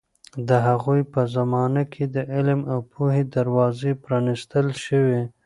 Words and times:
د 0.47 0.49
هغوی 0.67 1.01
په 1.13 1.21
زمانه 1.35 1.83
کې 1.93 2.03
د 2.15 2.17
علم 2.33 2.61
او 2.73 2.79
پوهې 2.93 3.23
دروازې 3.35 3.91
پرانیستل 4.03 4.67
شوې. 4.85 5.21